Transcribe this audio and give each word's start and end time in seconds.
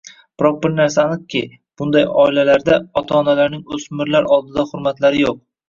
biroq 0.41 0.55
bir 0.61 0.71
narsa 0.77 1.03
aniqki, 1.09 1.41
bunday 1.83 2.07
oilalarda 2.23 2.81
ota-onalarning 3.03 3.79
o‘smirlar 3.79 4.33
oldida 4.41 4.69
hurmatlari 4.75 5.25
yo‘q. 5.29 5.41